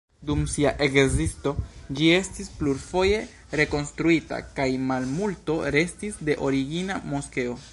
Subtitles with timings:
[0.27, 1.51] Dum sia ekzisto
[1.99, 3.19] ĝi estis plurfoje
[3.61, 7.59] rekonstruita, kaj malmulto restis de origina moskeo.